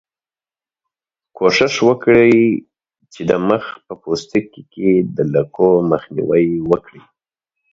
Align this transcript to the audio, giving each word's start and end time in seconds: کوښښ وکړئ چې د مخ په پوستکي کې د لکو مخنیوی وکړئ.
کوښښ 1.35 1.75
وکړئ 1.87 2.33
چې 3.13 3.21
د 3.29 3.31
مخ 3.47 3.63
په 3.85 3.93
پوستکي 4.01 4.63
کې 4.73 4.89
د 5.15 5.17
لکو 5.33 5.67
مخنیوی 5.91 6.45
وکړئ. 6.71 7.01